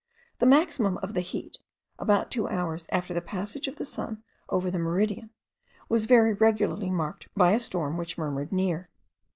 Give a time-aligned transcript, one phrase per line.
[0.39, 1.59] The maximum of the heat,
[1.99, 5.29] about two hours after the passage of the sun over the meridian,
[5.89, 8.89] was very regularly marked by a storm which murmured near.